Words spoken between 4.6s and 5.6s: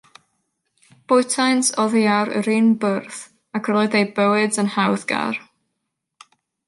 yn hawddgar.